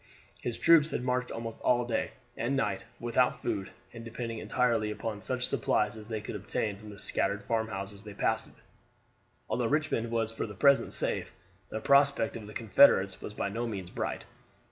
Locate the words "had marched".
0.89-1.29